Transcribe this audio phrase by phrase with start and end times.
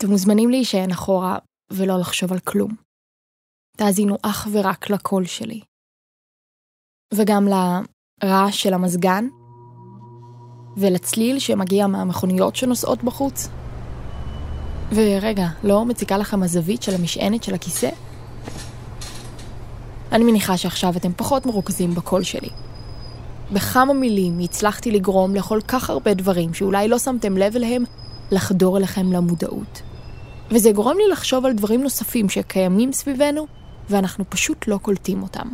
[0.00, 1.38] אתם מוזמנים להישען אחורה
[1.72, 2.70] ולא לחשוב על כלום.
[3.76, 5.60] תאזינו אך ורק לקול שלי.
[7.14, 9.24] וגם לרעש של המזגן,
[10.76, 13.48] ולצליל שמגיע מהמכוניות שנוסעות בחוץ.
[14.94, 17.90] ורגע, לא מציקה לכם הזווית של המשענת של הכיסא?
[20.12, 22.50] אני מניחה שעכשיו אתם פחות מרוכזים בקול שלי.
[23.52, 27.84] בכמה מילים הצלחתי לגרום לכל כך הרבה דברים שאולי לא שמתם לב אליהם
[28.32, 29.89] לחדור אליכם למודעות.
[30.50, 33.46] וזה גורם לי לחשוב על דברים נוספים שקיימים סביבנו,
[33.90, 35.48] ואנחנו פשוט לא קולטים אותם.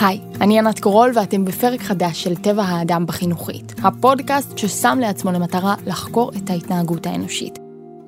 [0.00, 5.74] היי, אני ענת קורול ואתם בפרק חדש של טבע האדם בחינוכית, הפודקאסט ששם לעצמו למטרה
[5.86, 7.58] לחקור את ההתנהגות האנושית.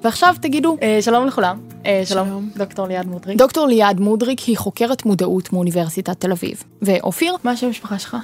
[0.03, 1.66] ועכשיו תגידו, אה, שלום לכולם.
[1.87, 3.39] אה, שלום, שלום, דוקטור ליעד מודריק.
[3.39, 6.63] דוקטור ליעד מודריק היא חוקרת מודעות מאוניברסיטת תל אביב.
[6.83, 8.17] ואופיר, מה השם המשפחה שלך?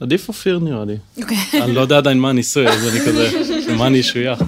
[0.00, 0.96] עדיף אופיר נראה לי.
[1.22, 1.62] אוקיי.
[1.62, 3.28] אני לא יודע עדיין מה הניסוי, אז אני כזה,
[3.78, 4.44] מה אני אשוייך.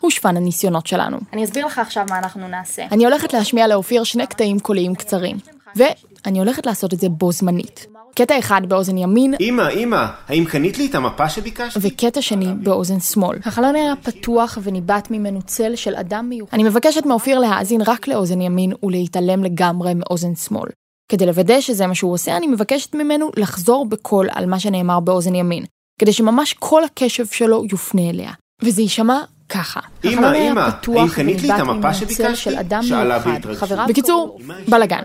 [0.00, 1.18] הוא שפן הניסיונות שלנו.
[1.32, 2.82] אני אסביר לך עכשיו מה אנחנו נעשה.
[2.92, 5.36] אני הולכת להשמיע לאופיר שני קטעים קוליים קצרים,
[5.76, 7.86] ואני הולכת לעשות את זה בו זמנית.
[8.14, 9.34] קטע אחד באוזן ימין.
[9.40, 11.78] אמא, אמא, האם קנית לי את המפה שביקשתי?
[11.82, 13.38] וקטע שני באוזן שמאל.
[13.44, 16.54] החלון היה פתוח וניבט ממנו צל של אדם מיוחד.
[16.54, 20.68] אני מבקשת מאופיר להאזין רק לאוזן ימין ולהתעלם לגמרי מאוזן שמאל.
[21.08, 25.34] כדי לוודא שזה מה שהוא עושה, אני מבקשת ממנו לחזור בקול על מה שנאמר באוזן
[25.34, 25.64] ימין,
[26.00, 28.32] כדי שממש כל הקשב שלו יופנה אליה.
[28.62, 29.80] וזה יישמע ככה.
[30.04, 32.50] אמא, אמא, האם קנית לי את המפה שביקשתי?
[32.82, 33.78] שאלה בהתרגשות.
[33.88, 35.02] בקיצור, בלאגן.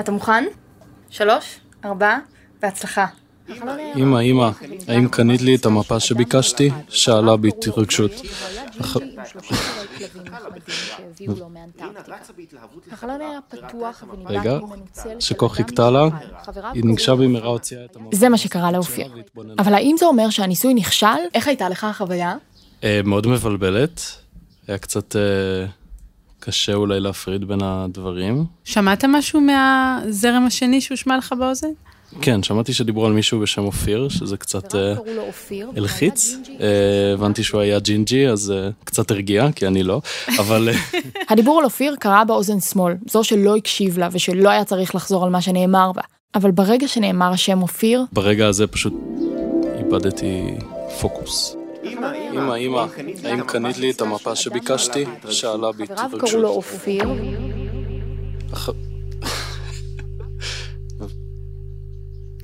[0.00, 0.44] אתה מוכן?
[1.10, 2.16] שלוש, ארבע,
[2.62, 3.06] בהצלחה.
[3.96, 4.50] אמא, אמא,
[4.88, 6.70] האם קנית לי את המפה שביקשתי?
[6.88, 8.12] שאלה בהתרגשות.
[14.26, 14.58] רגע,
[15.18, 16.08] שכה חיכתה לה,
[16.72, 18.16] היא ניגשה במהרה הוציאה את המפה.
[18.16, 19.14] זה מה שקרה לאופיר.
[19.58, 21.06] אבל האם זה אומר שהניסוי נכשל?
[21.34, 22.36] איך הייתה לך החוויה?
[22.84, 24.00] אה, מאוד מבלבלת.
[24.68, 25.66] היה קצת אה,
[26.40, 28.44] קשה אולי להפריד בין הדברים.
[28.64, 31.68] שמעת משהו מהזרם השני שהושמע לך באוזן?
[32.20, 34.94] כן, שמעתי שדיברו על מישהו בשם אופיר, שזה קצת אה,
[35.76, 36.34] הלחיץ.
[36.60, 36.66] אה,
[37.14, 40.00] הבנתי שהוא היה ג'ינג'י, אז אה, קצת הרגיע, כי אני לא,
[40.38, 40.68] אבל...
[41.30, 45.30] הדיבור על אופיר קרה באוזן שמאל, זו שלא הקשיב לה ושלא היה צריך לחזור על
[45.30, 46.02] מה שנאמר בה.
[46.34, 48.04] אבל ברגע שנאמר השם אופיר...
[48.12, 48.94] ברגע הזה פשוט
[49.78, 50.54] איבדתי
[51.00, 51.56] פוקוס.
[52.32, 52.84] אמא, אמא,
[53.24, 55.04] האם קנית לי את המפה שביקשתי?
[55.30, 55.98] שאלה בהתרגשות.
[55.98, 57.04] חבריו קראו לו אופיר.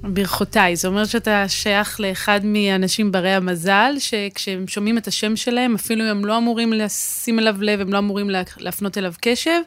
[0.08, 6.04] ברכותיי, זה אומר שאתה שייך לאחד מהאנשים ברי המזל, שכשהם שומעים את השם שלהם, אפילו
[6.04, 9.60] הם לא אמורים לשים אליו לב, הם לא אמורים להפנות אליו קשב,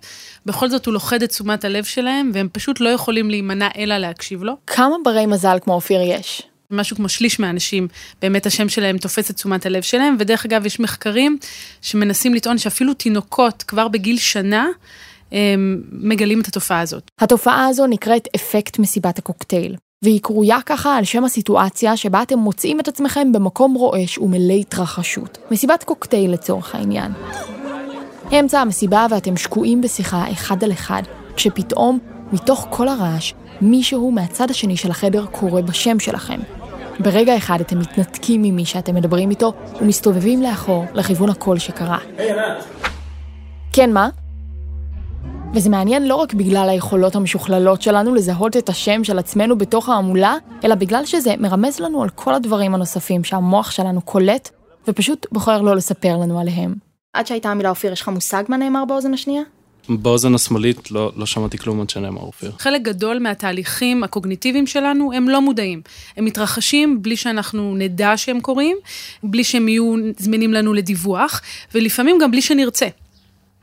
[0.45, 4.43] בכל זאת הוא לוכד את תשומת הלב שלהם, והם פשוט לא יכולים להימנע אלא להקשיב
[4.43, 4.53] לו.
[4.67, 6.41] כמה ברי מזל כמו אופיר יש?
[6.71, 7.87] משהו כמו שליש מהאנשים,
[8.21, 11.37] באמת השם שלהם תופס את תשומת הלב שלהם, ודרך אגב, יש מחקרים
[11.81, 14.67] שמנסים לטעון שאפילו תינוקות כבר בגיל שנה,
[15.91, 17.11] מגלים את התופעה הזאת.
[17.19, 19.75] התופעה הזו נקראת אפקט מסיבת הקוקטייל.
[20.01, 25.37] והיא קרויה ככה על שם הסיטואציה שבה אתם מוצאים את עצמכם במקום רועש ומלא התרחשות.
[25.51, 27.11] מסיבת קוקטייל לצורך העניין.
[28.39, 31.01] אמצע המסיבה ואתם שקועים בשיחה אחד על אחד,
[31.35, 31.99] כשפתאום,
[32.33, 36.39] מתוך כל הרעש, מישהו מהצד השני של החדר קורא בשם שלכם.
[36.99, 41.97] ברגע אחד אתם מתנתקים ממי שאתם מדברים איתו ומסתובבים לאחור לכיוון הקול שקרה.
[42.17, 42.63] היי ענת.
[43.73, 44.09] כן, מה?
[45.53, 50.35] וזה מעניין לא רק בגלל היכולות המשוכללות שלנו לזהות את השם של עצמנו בתוך ההמולה,
[50.63, 54.49] אלא בגלל שזה מרמז לנו על כל הדברים הנוספים שהמוח שלנו קולט,
[54.87, 56.75] ופשוט בוחר לא לספר לנו עליהם.
[57.13, 59.41] עד שהייתה המילה אופיר, יש לך מושג מה נאמר באוזן השנייה?
[59.89, 62.51] באוזן השמאלית לא, לא שמעתי כלום עד שנאמר אופיר.
[62.59, 65.81] חלק גדול מהתהליכים הקוגניטיביים שלנו הם לא מודעים.
[66.17, 68.77] הם מתרחשים בלי שאנחנו נדע שהם קורים,
[69.23, 71.41] בלי שהם יהיו זמינים לנו לדיווח,
[71.75, 72.87] ולפעמים גם בלי שנרצה.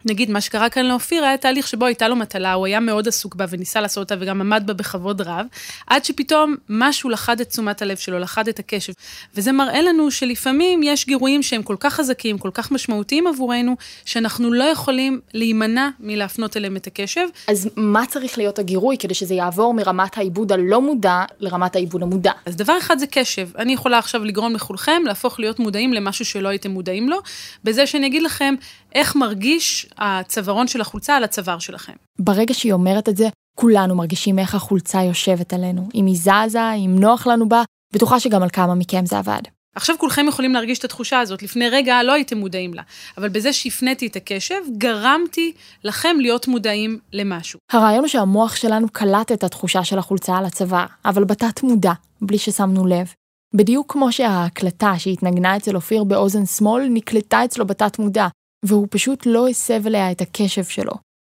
[0.05, 3.35] נגיד, מה שקרה כאן לאופיר היה תהליך שבו הייתה לו מטלה, הוא היה מאוד עסוק
[3.35, 5.47] בה וניסה לעשות אותה וגם עמד בה בכבוד רב,
[5.87, 8.93] עד שפתאום משהו לחד את תשומת הלב שלו, לחד את הקשב.
[9.35, 14.53] וזה מראה לנו שלפעמים יש גירויים שהם כל כך חזקים, כל כך משמעותיים עבורנו, שאנחנו
[14.53, 17.27] לא יכולים להימנע מלהפנות אליהם את הקשב.
[17.49, 22.33] אז מה צריך להיות הגירוי כדי שזה יעבור מרמת העיבוד הלא מודע לרמת העיבוד המודע?
[22.47, 23.49] אז דבר אחד זה קשב.
[23.59, 27.19] אני יכולה עכשיו לגרום לכולכם להפוך להיות מודעים למשהו שלא הייתם מודעים לו,
[27.65, 28.55] בזה שאני אגיד לכם
[28.95, 31.93] איך מרגיש הצווארון של החולצה על הצוואר שלכם.
[32.19, 35.89] ברגע שהיא אומרת את זה, כולנו מרגישים איך החולצה יושבת עלינו.
[35.95, 37.63] אם היא זזה, אם נוח לנו בה,
[37.95, 39.41] בטוחה שגם על כמה מכם זה עבד.
[39.77, 42.83] עכשיו כולכם יכולים להרגיש את התחושה הזאת, לפני רגע לא הייתם מודעים לה,
[43.19, 45.53] אבל בזה שהפניתי את הקשב, גרמתי
[45.85, 47.59] לכם להיות מודעים למשהו.
[47.73, 52.39] הרעיון הוא שהמוח שלנו קלט את התחושה של החולצה על הצוואר, אבל בתת מודע, בלי
[52.39, 53.13] ששמנו לב.
[53.55, 58.27] בדיוק כמו שההקלטה שהתנגנה אצל אופיר באוזן שמאל נקלטה אצלו בתת מודע,
[58.65, 60.93] והוא פשוט לא הסב אליה את הקשב שלו.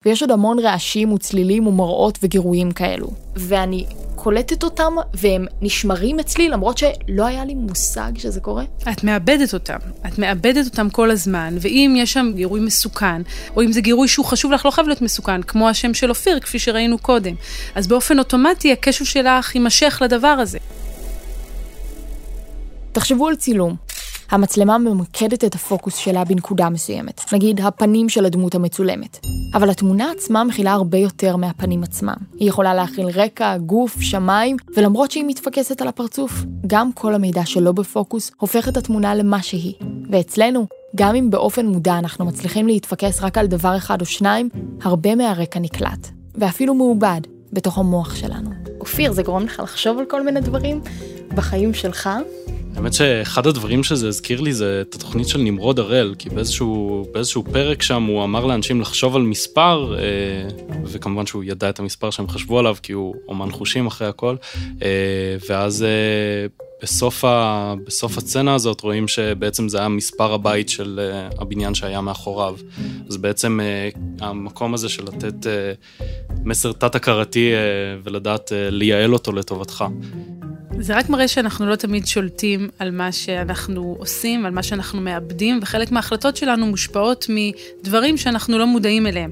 [0.05, 3.07] ויש עוד המון רעשים וצלילים ומראות וגירויים כאלו.
[3.37, 8.65] ואני קולטת אותם, והם נשמרים אצלי למרות שלא היה לי מושג שזה קורה.
[8.93, 9.77] את מאבדת אותם.
[10.07, 13.23] את מאבדת אותם כל הזמן, ואם יש שם גירוי מסוכן,
[13.57, 16.41] או אם זה גירוי שהוא חשוב לך, לא חייב להיות מסוכן, כמו השם של אופיר,
[16.41, 17.35] כפי שראינו קודם,
[17.75, 20.59] אז באופן אוטומטי הקשב שלך יימשך לדבר הזה.
[22.93, 23.77] תחשבו על צילום.
[24.31, 29.19] המצלמה ממקדת את הפוקוס שלה בנקודה מסוימת, נגיד הפנים של הדמות המצולמת.
[29.55, 32.15] אבל התמונה עצמה מכילה הרבה יותר מהפנים עצמם.
[32.39, 37.73] היא יכולה להכיל רקע, גוף, שמיים, ולמרות שהיא מתפקסת על הפרצוף, גם כל המידע שלא
[37.73, 39.75] בפוקוס הופך את התמונה למה שהיא.
[40.11, 44.49] ואצלנו, גם אם באופן מודע אנחנו מצליחים להתפקס רק על דבר אחד או שניים,
[44.83, 47.21] הרבה מהרקע נקלט, ואפילו מעובד,
[47.53, 48.51] בתוך המוח שלנו.
[48.81, 50.81] אופיר, זה גורם לך לחשוב על כל מיני דברים
[51.35, 52.11] בחיים שלך,
[52.77, 57.45] האמת שאחד הדברים שזה הזכיר לי זה את התוכנית של נמרוד הראל, כי באיזשהו, באיזשהו
[57.45, 60.03] פרק שם הוא אמר לאנשים לחשוב על מספר, אה,
[60.85, 64.37] וכמובן שהוא ידע את המספר שהם חשבו עליו, כי הוא אומן חושים אחרי הכל,
[64.83, 64.89] אה,
[65.49, 66.47] ואז אה,
[66.83, 71.01] בסוף, ה, בסוף הסצנה הזאת רואים שבעצם זה היה מספר הבית של
[71.39, 72.57] הבניין שהיה מאחוריו.
[73.09, 73.61] אז בעצם
[74.21, 75.47] המקום הזה של לתת
[76.45, 77.53] מסר תת-הכרתי
[78.05, 79.85] ולדעת לייעל אותו לטובתך.
[80.81, 85.59] זה רק מראה שאנחנו לא תמיד שולטים על מה שאנחנו עושים, על מה שאנחנו מאבדים,
[85.63, 89.31] וחלק מההחלטות שלנו מושפעות מדברים שאנחנו לא מודעים אליהם.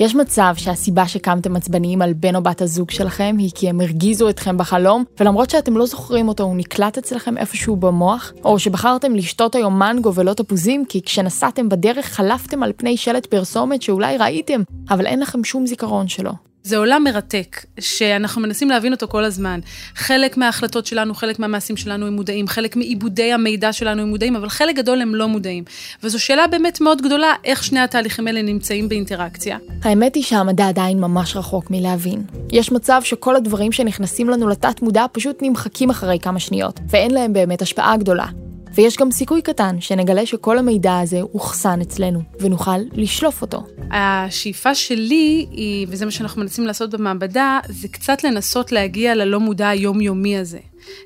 [0.00, 4.30] יש מצב שהסיבה שקמתם עצבניים על בן או בת הזוג שלכם היא כי הם הרגיזו
[4.30, 8.32] אתכם בחלום, ולמרות שאתם לא זוכרים אותו הוא נקלט אצלכם איפשהו במוח?
[8.44, 13.82] או שבחרתם לשתות היום מנגו ולא תפוזים כי כשנסעתם בדרך חלפתם על פני שלט פרסומת
[13.82, 16.47] שאולי ראיתם, אבל אין לכם שום זיכרון שלו.
[16.68, 19.60] זה עולם מרתק, שאנחנו מנסים להבין אותו כל הזמן.
[19.94, 24.48] חלק מההחלטות שלנו, חלק מהמעשים שלנו הם מודעים, חלק מעיבודי המידע שלנו הם מודעים, אבל
[24.48, 25.64] חלק גדול הם לא מודעים.
[26.02, 29.58] וזו שאלה באמת מאוד גדולה, איך שני התהליכים האלה נמצאים באינטראקציה.
[29.82, 32.22] האמת היא שהמדע עדיין ממש רחוק מלהבין.
[32.52, 37.32] יש מצב שכל הדברים שנכנסים לנו לתת מודע פשוט נמחקים אחרי כמה שניות, ואין להם
[37.32, 38.26] באמת השפעה גדולה.
[38.74, 43.66] ויש גם סיכוי קטן שנגלה שכל המידע הזה אוחסן אצלנו, ונוכל לשלוף אותו.
[43.90, 49.68] השאיפה שלי היא, וזה מה שאנחנו מנסים לעשות במעבדה, זה קצת לנסות להגיע ללא מודע
[49.68, 50.58] היומיומי הזה.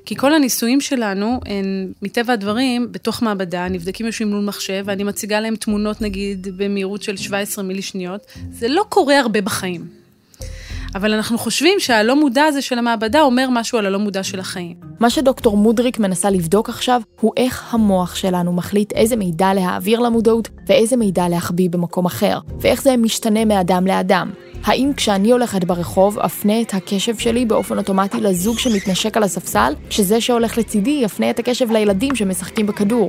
[0.05, 5.39] כי כל הניסויים שלנו הם, מטבע הדברים, בתוך מעבדה, נבדקים יושבים מול מחשב, ואני מציגה
[5.39, 8.21] להם תמונות נגיד במהירות של 17 מילי שניות.
[8.51, 10.03] זה לא קורה הרבה בחיים.
[10.95, 14.75] אבל אנחנו חושבים שהלא מודע הזה של המעבדה אומר משהו על הלא מודע של החיים.
[14.99, 20.49] מה שדוקטור מודריק מנסה לבדוק עכשיו, הוא איך המוח שלנו מחליט איזה מידע להעביר למודעות
[20.67, 24.31] ואיזה מידע להחביא במקום אחר, ואיך זה משתנה מאדם לאדם.
[24.63, 30.21] האם כשאני הולכת ברחוב, אפנה את הקשב שלי באופן אוטומטי לזוג שמתנשק על הספסל, שזה
[30.21, 33.07] שהולך לצידי יפנה את הקשב לילדים שמשחקים בכדור?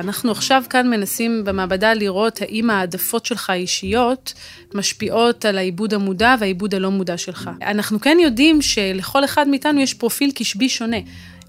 [0.00, 4.34] אנחנו עכשיו כאן מנסים במעבדה לראות האם העדפות שלך האישיות
[4.74, 7.50] משפיעות על העיבוד המודע והעיבוד הלא מודע שלך.
[7.62, 10.96] אנחנו כן יודעים שלכל אחד מאיתנו יש פרופיל קשבי שונה.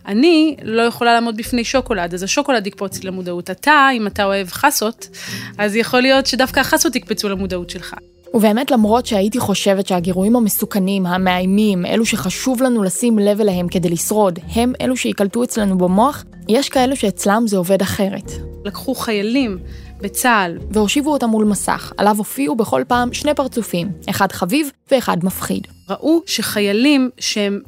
[0.06, 3.50] אני לא יכולה לעמוד בפני שוקולד, אז השוקולד יקפוץ לי למודעות.
[3.50, 5.08] אתה, אם אתה אוהב חסות,
[5.58, 7.96] אז יכול להיות שדווקא החסות יקפצו למודעות שלך.
[8.34, 14.40] ובאמת למרות שהייתי חושבת שהגירויים המסוכנים, המאיימים, אלו שחשוב לנו לשים לב אליהם כדי לשרוד,
[14.56, 18.32] הם אלו שיקלטו אצלנו במוח, יש כאלו שאצלם זה עובד אחרת.
[18.66, 19.58] לקחו חיילים
[20.02, 20.58] בצה"ל.
[20.72, 25.68] והושיבו אותם מול מסך, עליו הופיעו בכל פעם שני פרצופים, אחד חביב ואחד מפחיד.
[25.90, 27.60] ראו שחיילים שהם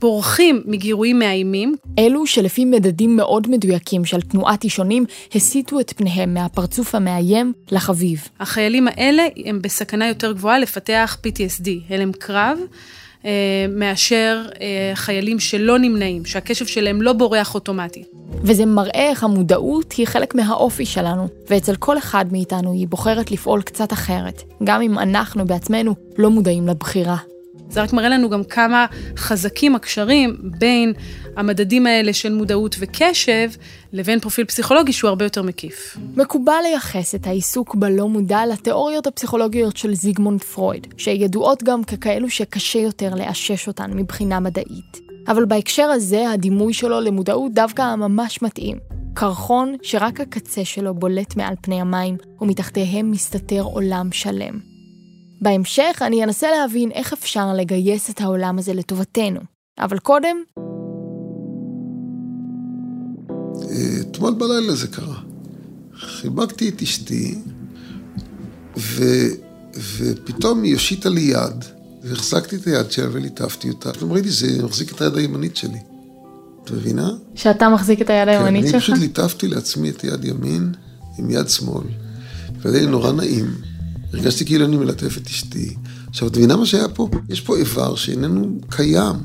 [0.00, 1.76] בורחים מגירויים מאיימים.
[1.98, 8.28] אלו שלפי מדדים מאוד מדויקים של תנועת אישונים, הסיטו את פניהם מהפרצוף המאיים לחביב.
[8.40, 12.58] החיילים האלה הם בסכנה יותר גבוהה לפתח PTSD, הלם קרב.
[13.24, 18.06] אה, מאשר אה, חיילים שלא נמנעים, שהקשב שלהם לא בורח אוטומטית.
[18.42, 23.62] וזה מראה איך המודעות היא חלק מהאופי שלנו, ואצל כל אחד מאיתנו היא בוחרת לפעול
[23.62, 27.16] קצת אחרת, גם אם אנחנו בעצמנו לא מודעים לבחירה.
[27.74, 30.92] זה רק מראה לנו גם כמה חזקים הקשרים בין
[31.36, 33.50] המדדים האלה של מודעות וקשב,
[33.92, 35.96] לבין פרופיל פסיכולוגי שהוא הרבה יותר מקיף.
[36.16, 42.78] מקובל לייחס את העיסוק בלא מודע לתיאוריות הפסיכולוגיות של זיגמונד פרויד, שידועות גם ככאלו שקשה
[42.78, 45.00] יותר לאשש אותן מבחינה מדעית.
[45.28, 48.78] אבל בהקשר הזה, הדימוי שלו למודעות דווקא ממש מתאים.
[49.14, 54.73] קרחון שרק הקצה שלו בולט מעל פני המים, ומתחתיהם מסתתר עולם שלם.
[55.44, 59.40] בהמשך אני אנסה להבין איך אפשר לגייס את העולם הזה לטובתנו.
[59.78, 60.36] אבל קודם...
[64.00, 65.20] אתמול בלילה זה קרה.
[65.96, 67.38] חיבקתי את אשתי,
[68.76, 69.04] ו,
[69.96, 71.64] ופתאום היא הושיטה לי יד,
[72.02, 73.92] והחזקתי את היד שלה וליטפתי אותה.
[73.92, 75.78] פתאום ראיתי, זה מחזיק את היד הימנית שלי.
[76.64, 77.10] את מבינה?
[77.34, 78.74] שאתה מחזיק את היד הימנית כן, שלך?
[78.74, 80.72] אני פשוט ליטפתי לעצמי את יד ימין
[81.18, 81.84] עם יד שמאל.
[82.62, 83.73] וזה נורא נעים.
[84.14, 85.74] הרגשתי כאילו אני מלטף את אשתי.
[86.08, 87.08] עכשיו, את מבינה מה שהיה פה?
[87.28, 89.16] יש פה איבר שאיננו קיים.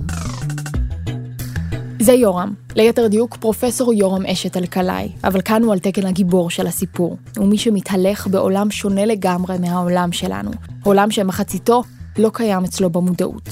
[2.01, 6.67] זה יורם, ליתר דיוק פרופסור יורם אשת אלקלעי, אבל כאן הוא על תקן הגיבור של
[6.67, 7.17] הסיפור.
[7.37, 10.51] הוא מי שמתהלך בעולם שונה לגמרי מהעולם שלנו.
[10.83, 11.83] עולם שמחציתו
[12.17, 13.49] לא קיים אצלו במודעות.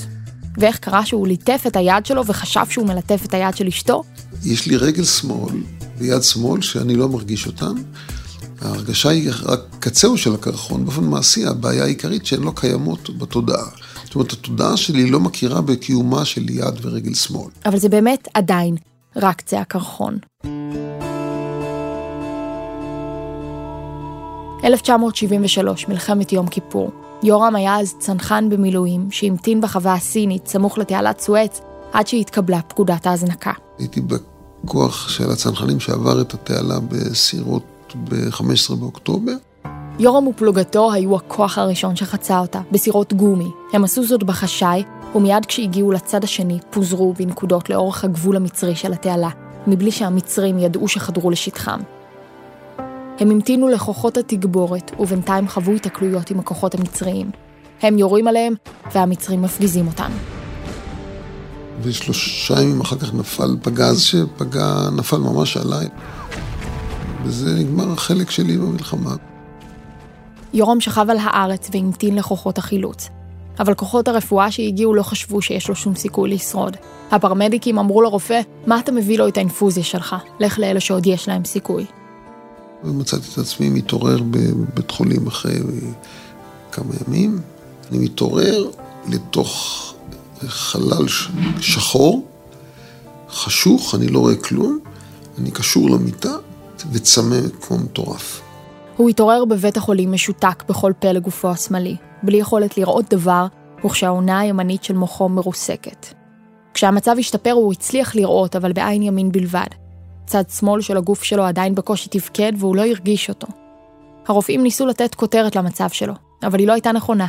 [0.58, 4.04] ואיך קרה שהוא ליטף את היד שלו וחשב שהוא מלטף את היד של אשתו?
[4.46, 5.56] יש לי רגל שמאל
[5.98, 7.74] ויד שמאל שאני לא מרגיש אותן.
[8.62, 13.66] ההרגשה היא רק קצהו של הקרחון, באופן מעשי הבעיה העיקרית שהן לא קיימות בתודעה.
[14.06, 17.52] זאת אומרת, התודעה שלי לא מכירה בקיומה של יד ורגל שמאל.
[17.66, 18.76] אבל זה באמת עדיין
[19.16, 20.18] רק קצה הקרחון.
[24.64, 26.92] 1973, מלחמת יום כיפור.
[27.24, 31.62] יורם היה אז צנחן במילואים, שהמתין בחווה הסינית, סמוך לתעלת סואץ,
[31.94, 33.52] עד שהתקבלה פקודת ההזנקה.
[33.80, 37.64] הייתי בכוח של הצנחנים שעבר את התעלה בסירות
[38.04, 39.34] ב-15 באוקטובר.
[40.00, 43.52] יורם ופלוגתו היו הכוח הראשון שחצה אותה, בסירות גומי.
[43.74, 44.84] הם עשו זאת בחשאי,
[45.16, 49.30] ומיד כשהגיעו לצד השני, פוזרו בנקודות לאורך הגבול המצרי של התעלה,
[49.68, 51.80] מבלי שהמצרים ידעו שחדרו לשטחם.
[53.20, 57.32] הם המתינו לכוחות התגבורת, ובינתיים חוו התקלויות עם הכוחות המצריים.
[57.82, 58.54] הם יורים עליהם,
[58.96, 60.12] והמצרים מפגיזים אותם.
[61.82, 65.88] ושלושה ימים אחר כך נפל פגז שפגע, נפל ממש עליי.
[67.28, 69.16] וזה נגמר החלק שלי במלחמה.
[70.54, 73.10] יורם שכב על הארץ והמתין לכוחות החילוץ.
[73.60, 76.78] אבל כוחות הרפואה שהגיעו לא חשבו שיש לו שום סיכוי לשרוד.
[77.12, 80.16] הפרמדיקים אמרו לרופא, מה אתה מביא לו את האינפוזיה שלך?
[80.40, 81.86] לך לאלה שעוד יש להם סיכוי.
[82.84, 85.60] ומצאתי את עצמי מתעורר בבית חולים אחרי
[86.72, 87.40] כמה ימים.
[87.92, 88.70] אני מתעורר
[89.10, 89.94] לתוך
[90.48, 91.06] חלל
[91.60, 92.26] שחור,
[93.30, 94.80] חשוך, אני לא רואה כלום,
[95.38, 96.36] אני קשור למיטה
[96.92, 98.42] וצמא כמו מטורף.
[98.98, 103.48] הוא התעורר בבית החולים משותק בכל פה לגופו השמאלי, בלי יכולת לראות דבר,
[103.86, 106.14] וכשהעונה הימנית של מוחו מרוסקת.
[106.74, 109.68] כשהמצב השתפר הוא הצליח לראות, אבל בעין ימין בלבד.
[110.26, 113.48] צד שמאל של הגוף שלו עדיין בקושי תפקד והוא לא הרגיש אותו.
[114.28, 116.14] הרופאים ניסו לתת כותרת למצב שלו,
[116.44, 117.28] אבל היא לא הייתה נכונה,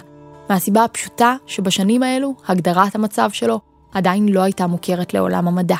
[0.50, 3.60] מהסיבה הפשוטה שבשנים האלו הגדרת המצב שלו
[3.92, 5.76] עדיין לא הייתה מוכרת לעולם המדע.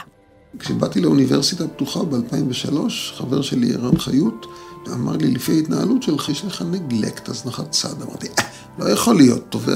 [0.58, 2.74] כשבאתי לאוניברסיטה הפתוחה ב-2003,
[3.16, 4.46] חבר שלי ערן חיות
[4.92, 8.02] אמר לי, לפי ההתנהלות שלך, יש לך נגלקט, הזנחת צד.
[8.02, 8.44] אמרתי, אה,
[8.78, 9.72] לא יכול להיות, טובי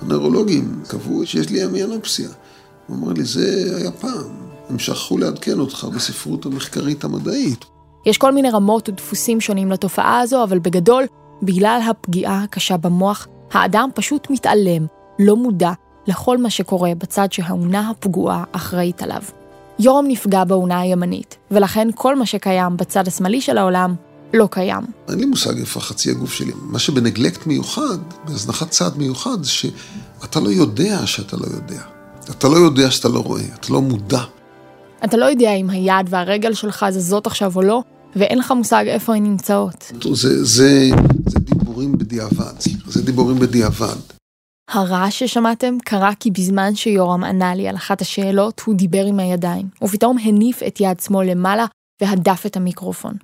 [0.00, 2.28] הנוירולוגים קבעו שיש לי אמיאנופסיה.
[2.86, 4.30] הוא אמר לי, זה היה פעם,
[4.70, 7.64] הם שכחו לעדכן אותך בספרות המחקרית המדעית.
[8.06, 11.04] יש כל מיני רמות ודפוסים שונים לתופעה הזו, אבל בגדול,
[11.42, 14.86] בגלל הפגיעה הקשה במוח, האדם פשוט מתעלם,
[15.18, 15.72] לא מודע,
[16.06, 19.22] לכל מה שקורה בצד שהאונה הפגועה אחראית עליו.
[19.78, 23.94] יורם נפגע באונה הימנית, ולכן כל מה שקיים בצד השמאלי של העולם
[24.34, 24.82] לא קיים.
[25.08, 26.52] אין לי מושג איפה חצי הגוף שלי.
[26.62, 31.82] מה שבנגלקט מיוחד, בהזנחת צד מיוחד, זה שאתה לא יודע שאתה לא יודע.
[32.30, 34.22] אתה לא יודע שאתה לא רואה, אתה לא מודע.
[35.04, 37.82] אתה לא יודע אם היד והרגל שלך זזות עכשיו או לא,
[38.16, 39.92] ואין לך מושג איפה הן נמצאות.
[40.12, 40.90] זה, זה,
[41.26, 42.54] זה דיבורים בדיעבד,
[42.86, 43.96] זה דיבורים בדיעבד.
[44.70, 49.68] הרעש ששמעתם קרה כי בזמן שיורם ענה לי על אחת השאלות, הוא דיבר עם הידיים,
[49.84, 51.66] ופתאום הניף את יד שמאל למעלה
[52.02, 53.14] והדף את המיקרופון.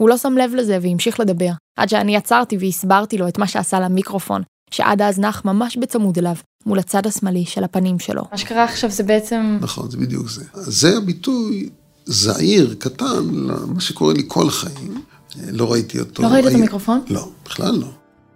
[0.00, 3.80] הוא לא שם לב לזה והמשיך לדבר, עד שאני עצרתי והסברתי לו את מה שעשה
[3.80, 6.34] למיקרופון, שעד אז נח ממש בצמוד אליו,
[6.66, 8.22] מול הצד השמאלי של הפנים שלו.
[8.32, 9.58] מה שקרה עכשיו זה בעצם...
[9.60, 10.44] נכון, זה בדיוק זה.
[10.52, 11.68] זה הביטוי
[12.04, 15.02] זעיר, קטן, למה שקורה לי כל החיים.
[15.52, 16.22] לא ראיתי אותו.
[16.22, 17.00] לא ראית את המיקרופון?
[17.08, 17.88] לא, בכלל לא.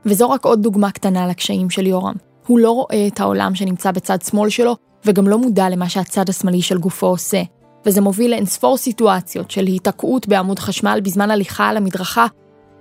[0.06, 2.14] וזו רק עוד דוגמה קטנה לקשיים של יורם.
[2.48, 6.62] הוא לא רואה את העולם שנמצא בצד שמאל שלו, וגם לא מודע למה שהצד השמאלי
[6.62, 7.42] של גופו עושה.
[7.86, 12.26] וזה מוביל לאינספור סיטואציות של היתקעות בעמוד חשמל בזמן הליכה על המדרכה,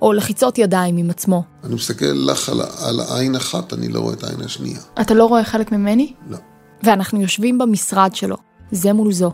[0.01, 1.43] או לחיצות ידיים עם עצמו.
[1.63, 4.79] אני מסתכל לך על, על העין אחת, אני לא רואה את העין השנייה.
[5.01, 6.13] אתה לא רואה חלק ממני?
[6.29, 6.37] לא.
[6.83, 8.35] ואנחנו יושבים במשרד שלו,
[8.71, 9.31] זה מול זו.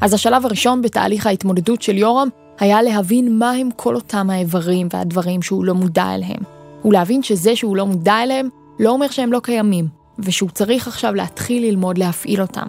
[0.00, 5.42] אז השלב הראשון בתהליך ההתמודדות של יורם היה להבין מה הם כל אותם האיברים והדברים
[5.42, 6.61] שהוא לא מודע אליהם.
[6.84, 8.48] ולהבין שזה שהוא לא מודע אליהם
[8.78, 12.66] לא אומר שהם לא קיימים, ושהוא צריך עכשיו להתחיל ללמוד להפעיל אותם.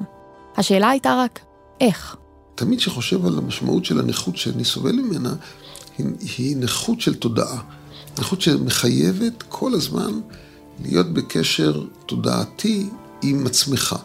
[0.57, 1.39] השאלה הייתה רק,
[1.81, 2.15] איך?
[2.55, 5.33] תמיד כשחושב על המשמעות של הנכות שאני סובל ממנה,
[5.97, 7.61] היא, היא נכות של תודעה.
[8.19, 10.19] נכות שמחייבת כל הזמן
[10.83, 12.89] להיות בקשר תודעתי
[13.21, 13.95] עם עצמך.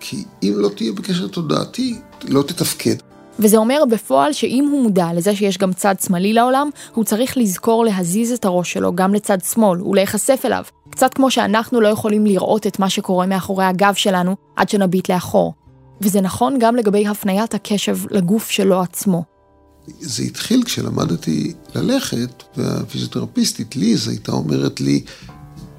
[0.00, 2.94] כי אם לא תהיה בקשר תודעתי, לא תתפקד.
[3.40, 7.84] וזה אומר בפועל שאם הוא מודע לזה שיש גם צד שמאלי לעולם, הוא צריך לזכור
[7.84, 10.64] להזיז את הראש שלו גם לצד שמאל ולהיחשף אליו.
[10.90, 15.54] קצת כמו שאנחנו לא יכולים לראות את מה שקורה מאחורי הגב שלנו עד שנביט לאחור.
[16.00, 19.24] וזה נכון גם לגבי הפניית הקשב לגוף שלו עצמו.
[20.00, 25.04] זה התחיל כשלמדתי ללכת, והפיזיותרפיסטית ליז הייתה אומרת לי,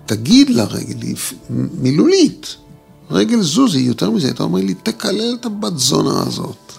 [0.06, 1.14] תגיד לרגל,
[1.82, 2.56] מילולית,
[3.12, 6.71] רגל זוזי, יותר מזה, הייתה אומרת לי, תקלל את הבת זונה הזאת.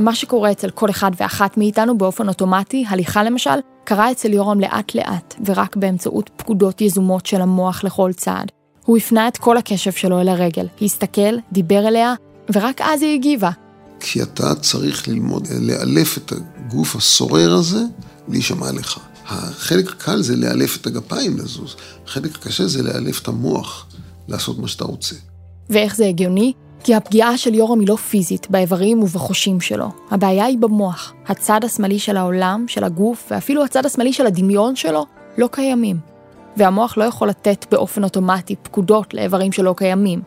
[0.00, 3.50] מה שקורה אצל כל אחד ואחת מאיתנו באופן אוטומטי, הליכה למשל,
[3.84, 8.52] קרה אצל יורם לאט לאט, ורק באמצעות פקודות יזומות של המוח לכל צעד.
[8.84, 12.14] הוא הפנה את כל הקשב שלו אל הרגל, הסתכל, דיבר אליה,
[12.52, 13.50] ורק אז היא הגיבה.
[14.00, 17.82] כי אתה צריך ללמוד לאלף את הגוף הסורר הזה,
[18.28, 18.98] להישמע לך.
[19.26, 21.76] החלק הקל זה לאלף את הגפיים לזוז,
[22.06, 23.86] החלק הקשה זה לאלף את המוח,
[24.28, 25.16] לעשות מה שאתה רוצה.
[25.70, 26.52] ואיך זה הגיוני?
[26.84, 29.86] כי הפגיעה של יורם היא לא פיזית, באיברים ובחושים שלו.
[30.10, 31.14] הבעיה היא במוח.
[31.26, 35.06] הצד השמאלי של העולם, של הגוף, ואפילו הצד השמאלי של הדמיון שלו,
[35.38, 35.96] לא קיימים.
[36.56, 40.22] והמוח לא יכול לתת באופן אוטומטי פקודות לאיברים שלא קיימים.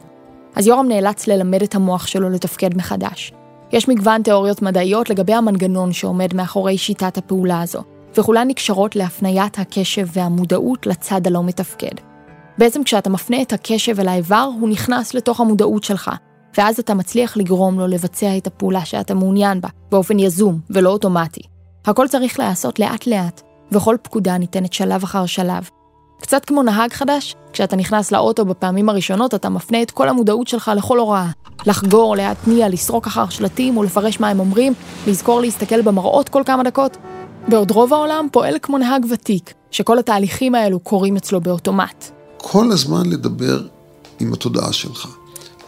[0.56, 3.32] אז יורם נאלץ ללמד את המוח שלו לתפקד מחדש.
[3.72, 7.84] יש מגוון תיאוריות מדעיות לגבי המנגנון שעומד מאחורי שיטת הפעולה הזו,
[8.18, 11.96] וכולן נקשרות להפניית הקשב והמודעות לצד הלא מתפקד.
[12.58, 16.12] בעצם כשאתה מפנה את הקשב אל האיבר, הוא נכנס לתוך המודעות שלך,
[16.58, 21.42] ואז אתה מצליח לגרום לו לבצע את הפעולה שאתה מעוניין בה, באופן יזום ולא אוטומטי.
[21.86, 23.42] הכל צריך להיעשות לאט-לאט,
[23.72, 25.70] וכל פקודה ניתנת שלב אחר שלב.
[26.22, 30.72] קצת כמו נהג חדש, כשאתה נכנס לאוטו בפעמים הראשונות, אתה מפנה את כל המודעות שלך
[30.76, 31.28] לכל הוראה.
[31.66, 34.74] לחגור, להתניע, לסרוק אחר שלטים ולפרש מה הם אומרים,
[35.08, 36.98] לזכור להסתכל במראות כל כמה דקות.
[37.48, 42.12] בעוד רוב העולם פועל כמו נהג ותיק, שכל התהליכים האלו קורים אצלו באוטומט.
[42.38, 43.62] כל הזמן לדבר
[44.20, 45.08] עם התודעה שלך.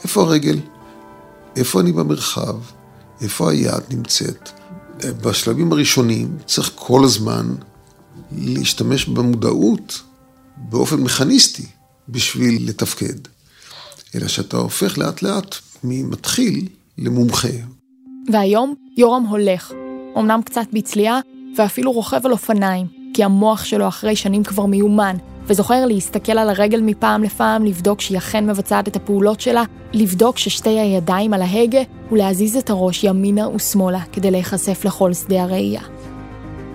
[0.03, 0.57] איפה הרגל?
[1.55, 2.55] איפה אני במרחב?
[3.21, 4.49] איפה היד נמצאת?
[5.05, 7.55] בשלבים הראשונים צריך כל הזמן
[8.31, 10.01] להשתמש במודעות
[10.57, 11.65] באופן מכניסטי
[12.09, 13.19] בשביל לתפקד.
[14.15, 17.47] אלא שאתה הופך לאט לאט ממתחיל למומחה.
[18.31, 19.71] והיום יורם הולך,
[20.17, 21.19] אמנם קצת בצליעה,
[21.57, 26.81] ואפילו רוכב על אופניים, כי המוח שלו אחרי שנים כבר מיומן, וזוכר להסתכל על הרגל
[26.81, 31.81] מפעם לפעם, לבדוק שהיא אכן מבצעת את הפעולות שלה, לבדוק ששתי הידיים על ההגה,
[32.11, 35.81] ולהזיז את הראש ימינה ושמאלה כדי להיחשף לכל שדה הראייה.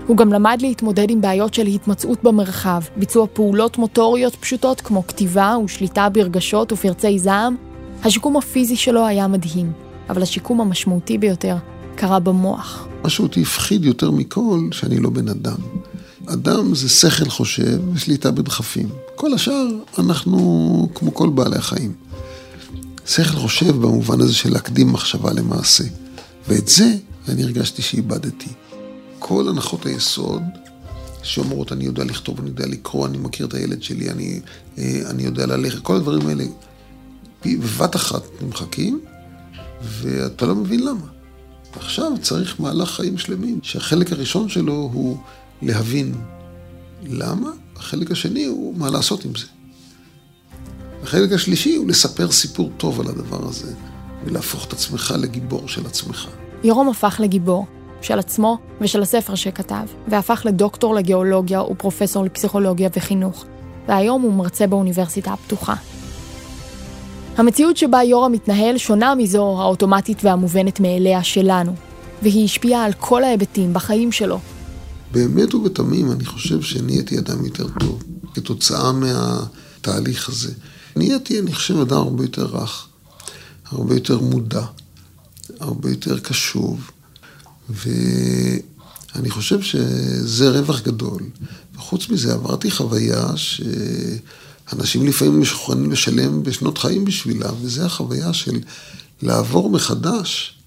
[0.07, 5.57] הוא גם למד להתמודד עם בעיות של התמצאות במרחב, ביצוע פעולות מוטוריות פשוטות כמו כתיבה
[5.65, 7.57] ושליטה ברגשות ופרצי זעם.
[8.05, 9.73] השיקום הפיזי שלו היה מדהים,
[10.11, 11.57] אבל השיקום המשמעותי ביותר
[11.95, 12.89] קרה במוח.
[13.03, 15.57] מה שאותי הפחיד יותר מכל, שאני לא בן אדם.
[16.33, 18.89] אדם זה שכל חושב ושליטה בדחפים.
[19.15, 19.67] כל השאר,
[19.99, 21.93] אנחנו כמו כל בעלי החיים.
[23.07, 25.85] שכל חושב במובן הזה של להקדים מחשבה למעשה.
[26.49, 26.95] ואת זה
[27.29, 28.49] אני הרגשתי שאיבדתי.
[29.19, 30.43] כל הנחות היסוד
[31.23, 34.41] שאומרות, אני יודע לכתוב, אני יודע לקרוא, אני מכיר את הילד שלי, אני,
[34.79, 36.45] אה, אני יודע ללכת, כל הדברים האלה
[37.47, 39.01] בבת אחת נמחקים,
[39.83, 41.07] ואתה לא מבין למה.
[41.77, 45.19] עכשיו צריך מהלך חיים שלמים, שהחלק הראשון שלו הוא
[45.63, 46.15] להבין
[47.03, 49.47] למה, החלק השני הוא מה לעשות עם זה.
[51.03, 53.73] החלק השלישי הוא לספר סיפור טוב על הדבר הזה,
[54.25, 56.27] ולהפוך את עצמך לגיבור של עצמך.
[56.65, 57.67] ירום הפך לגיבור.
[58.03, 63.45] של עצמו ושל הספר שכתב, והפך לדוקטור לגיאולוגיה ופרופסור לפסיכולוגיה וחינוך,
[63.89, 65.75] והיום הוא מרצה באוניברסיטה הפתוחה.
[67.37, 71.73] המציאות שבה יורם מתנהל שונה מזו האוטומטית והמובנת מאליה שלנו,
[72.23, 74.39] והיא השפיעה על כל ההיבטים בחיים שלו.
[75.13, 78.03] באמת ובתמים אני חושב שנהייתי אדם יותר טוב,
[78.35, 80.53] כתוצאה מהתהליך הזה.
[80.97, 82.87] נהייתי, אני חושב, אדם הרבה יותר רך,
[83.65, 84.65] הרבה יותר מודע,
[85.61, 86.91] הרבה יותר קשוב.
[87.69, 91.23] ואני חושב שזה רווח גדול.
[91.77, 98.61] וחוץ מזה עברתי חוויה שאנשים לפעמים משוכנים לשלם בשנות חיים בשבילה, וזה החוויה של
[99.23, 100.60] לעבור מחדש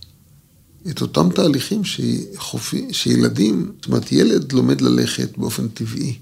[0.89, 6.17] את אותם תהליכים שחופי, שילדים, זאת אומרת, ילד לומד ללכת באופן טבעי.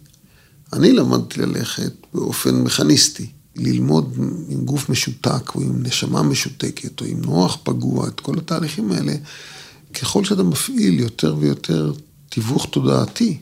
[0.73, 3.27] אני למדתי ללכת באופן מכניסטי.
[3.55, 4.15] ללמוד
[4.49, 9.13] עם גוף משותק, או עם נשמה משותקת, או עם נוח פגוע, את כל התהליכים האלה,
[9.93, 11.93] ככל שאתה מפעיל יותר ויותר
[12.29, 13.37] תיווך תודעתי,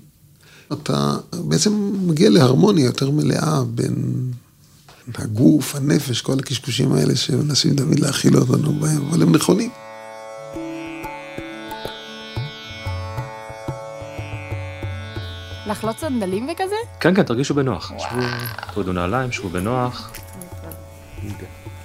[0.73, 3.95] אתה בעצם מגיע להרמוניה יותר מלאה בין
[5.15, 9.69] הגוף, הנפש, כל הקשקושים האלה שמנסים תמיד להכיל אותנו בהם, אבל הם נכונים.
[15.69, 16.75] לחלוץ סנדלים וכזה?
[16.99, 17.93] כן, כן, תרגישו בנוח.
[17.97, 18.21] שבו,
[18.73, 20.11] תורידו נעליים, שבו בנוח.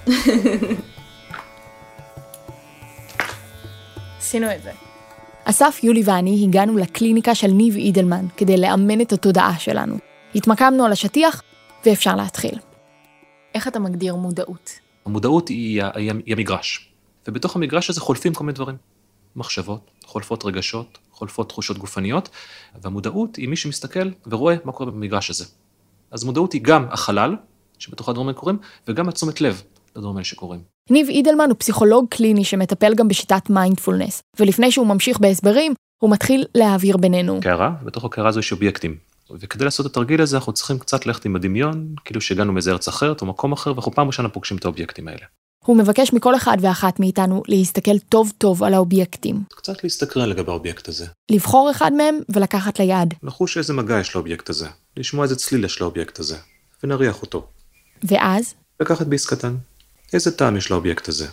[4.19, 4.71] עשינו את זה.
[5.45, 9.97] אסף, יולי ואני הגענו לקליניקה של ניב אידלמן כדי לאמן את התודעה שלנו.
[10.35, 11.41] התמקמנו על השטיח,
[11.85, 12.59] ואפשר להתחיל.
[13.55, 14.79] איך אתה מגדיר מודעות?
[15.05, 16.89] המודעות היא, היא, היא המגרש,
[17.27, 18.75] ובתוך המגרש הזה חולפים כל מיני דברים.
[19.35, 22.29] מחשבות, חולפות רגשות, חולפות תחושות גופניות,
[22.81, 25.45] והמודעות היא מי שמסתכל ורואה מה קורה במגרש הזה.
[26.11, 27.35] אז מודעות היא גם החלל,
[27.79, 29.63] שבתוך הדברים האלה קורים, וגם התשומת לב
[29.95, 30.61] לדברים האלה שקורים.
[30.89, 35.73] ניב אידלמן הוא פסיכולוג קליני שמטפל גם בשיטת מיינדפולנס, ולפני שהוא ממשיך בהסברים,
[36.03, 37.39] הוא מתחיל להעביר בינינו.
[37.41, 38.97] קערה, ובתוך הקערה הזו יש אובייקטים.
[39.31, 42.87] וכדי לעשות את התרגיל הזה אנחנו צריכים קצת ללכת עם הדמיון, כאילו שהגענו מאיזה ארץ
[42.87, 45.25] אחרת או מקום אחר, ואנחנו פעם ראשונה פוגשים את האובייקטים האלה.
[45.65, 49.43] הוא מבקש מכל אחד ואחת מאיתנו להסתכל טוב טוב על האובייקטים.
[49.49, 51.05] קצת להסתקרן לגבי האובייקט הזה.
[51.31, 53.13] לבחור אחד מהם ולקחת ליד.
[53.23, 56.37] לחוש איזה מגע יש לאובייקט הזה, לשמוע איזה צליל יש לאובייקט הזה,
[56.83, 57.47] ונריח אותו.
[58.03, 58.53] ואז?
[58.79, 59.55] לקחת ביס קטן.
[60.13, 61.27] איזה טעם יש לאובייקט הזה?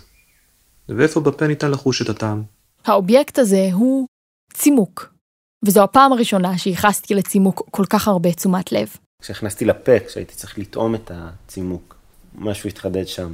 [0.88, 2.42] ואיפה בפה ניתן לחוש את הטעם?
[2.84, 4.06] האובייקט הזה הוא
[4.54, 5.12] צימוק.
[5.64, 8.96] וזו הפעם הראשונה שייחסתי לצימוק כל כך הרבה תשומת לב.
[9.22, 11.96] כשהכנסתי לפה, כשהייתי צריך לטעום את הצימוק,
[12.34, 13.32] משהו התחדד שם.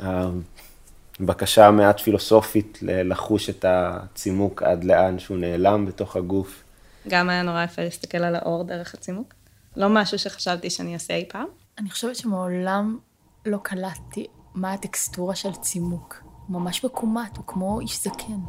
[0.00, 6.62] הבקשה המעט פילוסופית לחוש את הצימוק עד לאן שהוא נעלם בתוך הגוף.
[7.08, 9.34] גם היה נורא יפה להסתכל על האור דרך הצימוק.
[9.76, 11.46] לא משהו שחשבתי שאני אעשה אי פעם.
[11.78, 12.98] אני חושבת שמעולם
[13.46, 16.22] לא קלטתי מה הטקסטורה של צימוק.
[16.46, 18.40] הוא ממש בקומט, הוא כמו איש זקן.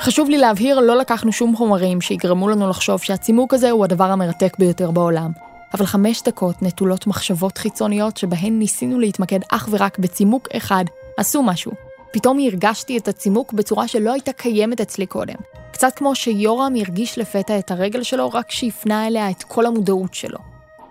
[0.00, 4.58] חשוב לי להבהיר, לא לקחנו שום חומרים שיגרמו לנו לחשוב שהצימוק הזה הוא הדבר המרתק
[4.58, 5.32] ביותר בעולם.
[5.74, 10.84] אבל חמש דקות נטולות מחשבות חיצוניות שבהן ניסינו להתמקד אך ורק בצימוק אחד,
[11.16, 11.72] עשו משהו.
[12.12, 15.34] פתאום הרגשתי את הצימוק בצורה שלא הייתה קיימת אצלי קודם.
[15.72, 20.38] קצת כמו שיורם הרגיש לפתע את הרגל שלו רק שהפנה אליה את כל המודעות שלו.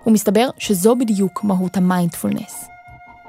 [0.08, 2.67] ומסתבר שזו בדיוק מהות המיינדפולנס.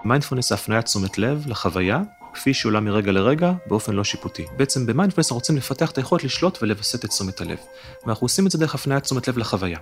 [0.04, 2.02] מיינדפולנס זה הפניית תשומת לב לחוויה,
[2.34, 4.46] כפי שעולה מרגע לרגע, באופן לא שיפוטי.
[4.56, 7.58] בעצם במיינדפולנס אנחנו רוצים לפתח את היכולת לשלוט ולווסת את תשומת הלב.
[8.06, 9.78] ואנחנו עושים את זה דרך הפניית תשומת לב לחוויה.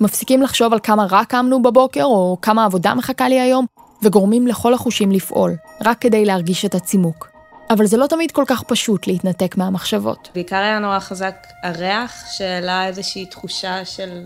[0.00, 3.66] מפסיקים לחשוב על כמה רע קמנו בבוקר, או כמה עבודה מחכה לי היום,
[4.02, 7.28] וגורמים לכל החושים לפעול, רק כדי להרגיש את הצימוק.
[7.70, 10.28] אבל זה לא תמיד כל כך פשוט להתנתק מהמחשבות.
[10.34, 14.24] בעיקר היה נורא חזק הריח, שהעלה איזושהי תחושה של,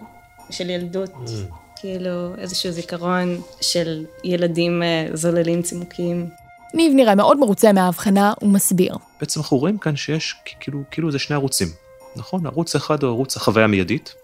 [0.50, 1.10] של ילדות.
[1.14, 1.54] Mm.
[1.82, 6.28] כאילו איזשהו זיכרון של ילדים אה, זוללים צימוקים.
[6.74, 8.96] ניב נראה מאוד מרוצה מההבחנה ומסביר.
[9.20, 11.68] בעצם אנחנו רואים כאן שיש כאילו, כאילו זה שני ערוצים,
[12.16, 12.46] נכון?
[12.46, 14.14] ערוץ אחד הוא ערוץ החוויה המיידית,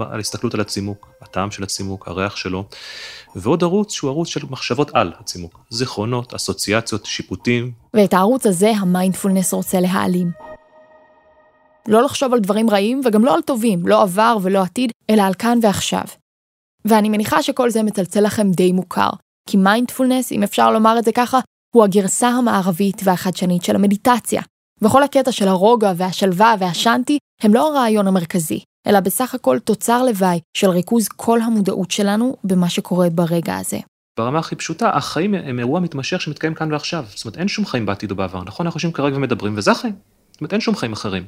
[0.00, 2.64] ההסתכלות על הצימוק, הטעם של הצימוק, הריח שלו,
[3.36, 7.72] ועוד ערוץ שהוא ערוץ של מחשבות על הצימוק, זיכרונות, אסוציאציות, שיפוטים.
[7.94, 10.30] ואת הערוץ הזה המיינדפולנס רוצה להעלים.
[11.88, 15.34] לא לחשוב על דברים רעים וגם לא על טובים, לא עבר ולא עתיד, אלא על
[15.34, 16.04] כאן ועכשיו.
[16.84, 19.10] ואני מניחה שכל זה מצלצל לכם די מוכר,
[19.48, 21.38] כי מיינדפולנס, אם אפשר לומר את זה ככה,
[21.74, 24.42] הוא הגרסה המערבית והחדשנית של המדיטציה.
[24.82, 30.40] וכל הקטע של הרוגע והשלווה והשאנטי הם לא הרעיון המרכזי, אלא בסך הכל תוצר לוואי
[30.56, 33.78] של ריכוז כל המודעות שלנו במה שקורה ברגע הזה.
[34.18, 37.04] ברמה הכי פשוטה, החיים הם אירוע מתמשך שמתקיים כאן ועכשיו.
[37.14, 38.66] זאת אומרת, אין שום חיים בעתיד או בעבר, נכון?
[38.66, 39.94] אנחנו יושבים כרגע ומדברים, וזה החיים.
[40.32, 41.26] זאת אומרת, אין שום חיים אחרים.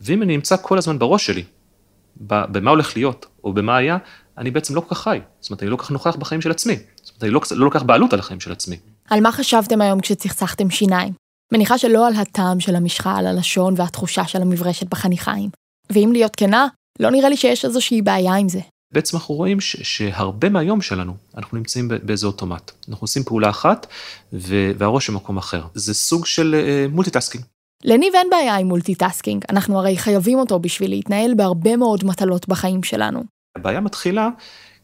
[0.00, 1.44] ואם אני נמצא כל הזמן בראש שלי,
[2.16, 3.98] במה הולך להיות, או במה היה,
[4.38, 5.20] אני בעצם לא כל כך חי.
[5.40, 6.76] זאת אומרת, אני לא כל כך נוכח בחיים של עצמי.
[7.02, 8.76] זאת אומרת, אני לא, לא לוקח בעלות על החיים של עצמי.
[9.10, 11.12] על מה חשבתם היום כשצחצחתם שיניים?
[11.52, 15.50] מניחה שלא על הטעם של המשחה על הלשון והתחושה של המברשת בחניכיים.
[15.92, 16.66] ואם להיות כנה,
[17.02, 18.60] לא נראה לי שיש איזושהי בעיה עם זה.
[18.92, 22.70] בעצם אנחנו רואים ש- שהרבה מהיום שלנו, אנחנו נמצאים באיזה אוטומט.
[22.88, 23.86] אנחנו עושים פעולה אחת,
[24.32, 25.62] והראש במקום אחר.
[25.74, 27.44] זה סוג של uh, מולטיטאסקינג.
[27.84, 32.82] לניב אין בעיה עם multitasking, אנחנו הרי חייבים אותו בשביל להתנהל בהרבה מאוד מטלות בחיים
[32.82, 33.22] שלנו.
[33.56, 34.28] הבעיה מתחילה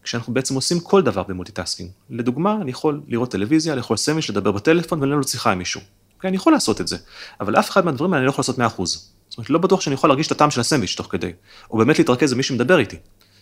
[0.02, 1.90] כשאנחנו בעצם עושים כל דבר ב multitasking.
[2.10, 5.80] לדוגמה, אני יכול לראות טלוויזיה, לאכול סמיש, לדבר בטלפון ולנהל שיחה עם מישהו.
[6.16, 6.96] אוקיי, אני יכול לעשות את זה,
[7.40, 9.17] אבל אף אחד מהדברים האלה אני לא יכול לעשות 100%.
[9.38, 11.32] זאת אומרת, לא בטוח שאני יכול להרגיש את הטעם של הסנדוויץ' תוך כדי,
[11.70, 12.96] או באמת להתרכז במי שמדבר איתי.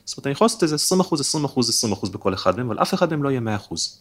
[0.05, 2.67] זאת אומרת, אני יכול לעשות איזה 20 אחוז, 20 אחוז, 20 אחוז בכל אחד מהם,
[2.67, 3.99] אבל אף אחד מהם לא יהיה 100 אחוז.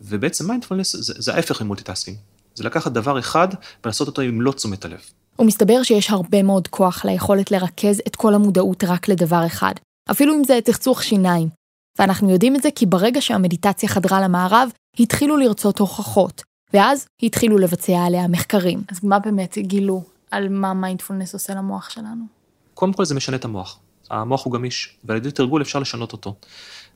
[0.00, 2.16] ובעצם מיינדפולנס זה, זה ההפך מ multitasking.
[2.54, 3.48] זה לקחת דבר אחד
[3.84, 5.00] ולעשות אותו עם מלוא תשומת הלב.
[5.38, 9.74] ומסתבר שיש הרבה מאוד כוח ליכולת לרכז את כל המודעות רק לדבר אחד,
[10.10, 11.48] אפילו אם זה צחצוח שיניים.
[11.98, 16.42] ואנחנו יודעים את זה כי ברגע שהמדיטציה חדרה למערב, התחילו לרצות הוכחות,
[16.74, 18.82] ואז התחילו לבצע עליה מחקרים.
[18.88, 22.24] אז מה באמת גילו על מה מיינדפולנס עושה למוח שלנו?
[22.74, 23.78] קודם כל זה משנה את המוח.
[24.10, 26.34] המוח הוא גמיש, ועל ידי תרגול אפשר לשנות אותו.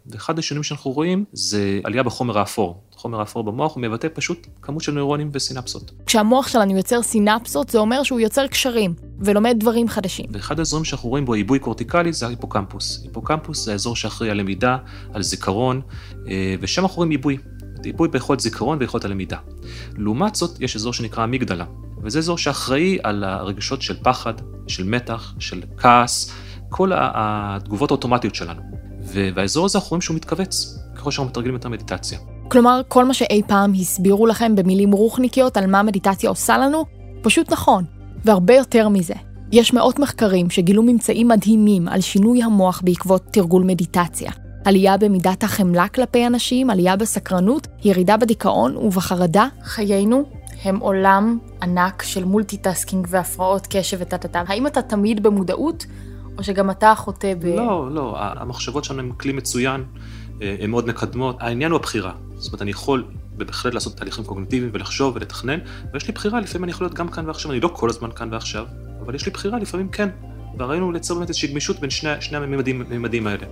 [0.06, 2.80] ואחד השינויים שאנחנו רואים זה עלייה בחומר האפור.
[2.94, 5.92] חומר האפור במוח הוא מבטא פשוט כמות של נוירונים וסינפסות.
[6.06, 10.26] כשהמוח שלנו יוצר סינפסות, זה אומר שהוא יוצר קשרים, ולומד דברים חדשים.
[10.30, 13.00] ואחד האזורים שאנחנו רואים בו עיבוי קורטיקלי זה ההיפוקמפוס.
[13.04, 14.76] היפוקמפוס זה האזור שאחראי על למידה,
[15.12, 15.80] על זיכרון,
[16.28, 17.38] אה, ושם אנחנו רואים עיבוי.
[17.84, 19.38] ריפוי ביכולת זיכרון ויכולת הלמידה.
[19.96, 21.64] לעומת זאת, יש אזור שנקרא אמיגדלה,
[22.02, 24.34] וזה אזור שאחראי על הרגשות של פחד,
[24.66, 26.32] של מתח, של כעס,
[26.68, 28.62] כל התגובות האוטומטיות שלנו.
[29.02, 32.18] והאזור הזה אנחנו רואים שהוא מתכווץ, ככל שאנחנו מתרגלים את המדיטציה.
[32.48, 36.84] כלומר, כל מה שאי פעם הסבירו לכם במילים רוחניקיות על מה מדיטציה עושה לנו,
[37.22, 37.84] פשוט נכון,
[38.24, 39.14] והרבה יותר מזה.
[39.52, 44.30] יש מאות מחקרים שגילו ממצאים מדהימים על שינוי המוח בעקבות תרגול מדיטציה.
[44.64, 49.46] עלייה במידת החמלה כלפי אנשים, עלייה בסקרנות, ירידה בדיכאון ובחרדה.
[49.62, 50.24] חיינו
[50.64, 54.42] עם עולם ענק של multitasking והפרעות קשב וטטטה.
[54.46, 55.86] האם אתה תמיד במודעות,
[56.38, 57.46] או שגם אתה חוטא ב...
[57.46, 59.84] לא, לא, המחשבות שלנו הן כלי מצוין,
[60.42, 61.36] אה, הן מאוד מקדמות.
[61.40, 62.12] העניין הוא הבחירה.
[62.36, 63.04] זאת אומרת, אני יכול
[63.36, 65.58] בהחלט לעשות תהליכים קוגניטיביים ולחשוב ולתכנן,
[65.92, 68.28] ויש לי בחירה, לפעמים אני יכול להיות גם כאן ועכשיו, אני לא כל הזמן כאן
[68.32, 68.66] ועכשיו,
[69.04, 70.08] אבל יש לי בחירה לפעמים כן.
[70.58, 73.46] והרעיון ליצור באמת איזושהי גמישות בין שני, שני הממדים האלה.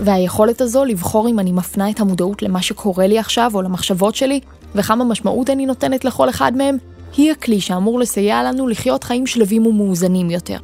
[0.00, 4.40] והיכולת הזו לבחור אם אני מפנה את המודעות למה שקורה לי עכשיו או למחשבות שלי,
[4.74, 6.76] וכמה משמעות אני נותנת לכל אחד מהם,
[7.16, 10.58] היא הכלי שאמור לסייע לנו לחיות חיים שלווים ומאוזנים יותר.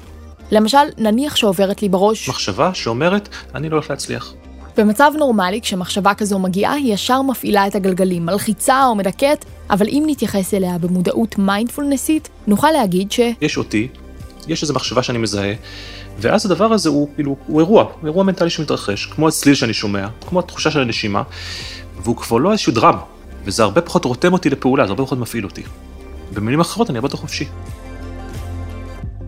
[0.50, 2.28] למשל, נניח שעוברת לי בראש...
[2.28, 4.34] מחשבה שאומרת, אני לא הולך להצליח.
[4.76, 10.04] במצב נורמלי, כשמחשבה כזו מגיעה, היא ישר מפעילה את הגלגלים, מלחיצה או מדכאת, אבל אם
[10.06, 13.20] נתייחס אליה במודעות מיינדפולנסית, נוכל להגיד ש...
[13.40, 13.88] יש אותי,
[14.48, 15.52] יש איזו מחשבה שאני מזהה,
[16.18, 20.08] ואז הדבר הזה הוא כאילו, הוא אירוע, הוא אירוע מנטלי שמתרחש, כמו הצליל שאני שומע,
[20.28, 21.22] כמו התחושה של הנשימה,
[22.02, 23.00] והוא כבר לא איזשהו דרמה,
[23.44, 25.62] וזה הרבה פחות רותם אותי לפעולה, זה הרבה פחות מפעיל אותי.
[26.34, 27.44] במילים אחרות אני הרבה יותר חופשי.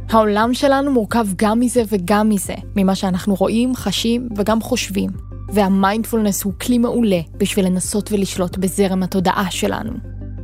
[0.08, 5.10] העולם שלנו מורכב גם מזה וגם מזה, ממה שאנחנו רואים, חשים וגם חושבים.
[5.48, 9.92] והמיינדפולנס הוא כלי מעולה בשביל לנסות ולשלוט בזרם התודעה שלנו.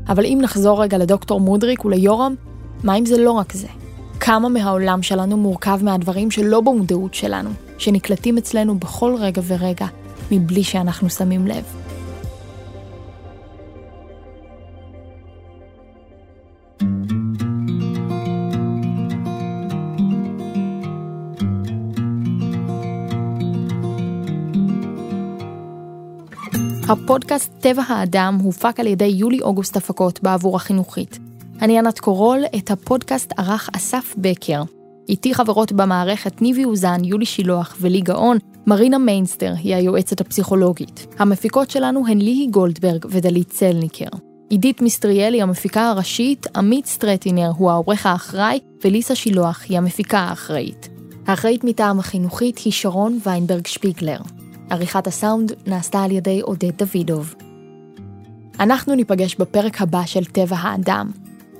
[0.08, 2.34] אבל אם נחזור רגע לדוקטור מודריק וליורם,
[2.84, 3.68] מה אם זה לא רק זה?
[4.20, 9.86] כמה מהעולם שלנו מורכב מהדברים שלא במודעות שלנו, שנקלטים אצלנו בכל רגע ורגע,
[10.30, 11.64] מבלי שאנחנו שמים לב.
[26.88, 31.29] הפודקאסט טבע האדם הופק על ידי יולי-אוגוסט הפקות בעבור החינוכית.
[31.62, 34.62] אני ענת קורול, את הפודקאסט ערך אסף בקר.
[35.08, 41.06] איתי חברות במערכת ניבי אוזן, יולי שילוח ולי גאון, מרינה מיינסטר היא היועצת הפסיכולוגית.
[41.18, 44.08] המפיקות שלנו הן ליהי גולדברג ודלית צלניקר.
[44.48, 50.88] עידית מיסטריאלי המפיקה הראשית, עמית סטרטינר הוא העורך האחראי, וליסה שילוח היא המפיקה האחראית.
[51.26, 54.18] האחראית מטעם החינוכית היא שרון ויינברג שפיגלר.
[54.70, 57.34] עריכת הסאונד נעשתה על ידי עודד דוידוב.
[58.60, 61.10] אנחנו ניפגש בפרק הבא של טבע האדם,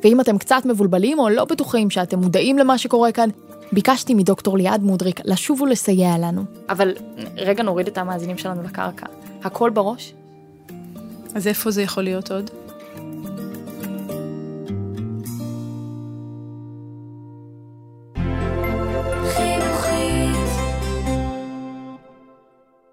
[0.05, 3.29] ואם אתם קצת מבולבלים או לא בטוחים שאתם מודעים למה שקורה כאן,
[3.73, 6.43] ביקשתי מדוקטור ליעד מודריק לשוב ולסייע לנו.
[6.69, 6.95] אבל
[7.37, 9.07] רגע נוריד את המאזינים שלנו לקרקע.
[9.45, 10.15] הכל בראש?
[11.35, 12.51] אז איפה זה יכול להיות עוד?